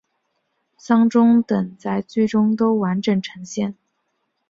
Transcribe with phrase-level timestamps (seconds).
[0.77, 3.75] 丧钟等在剧中都完整呈现。